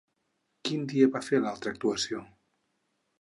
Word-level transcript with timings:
Quin 0.69 0.87
dia 0.93 1.07
es 1.09 1.13
va 1.17 1.21
fer 1.27 1.41
l'altra 1.43 1.73
actuació? 1.75 2.23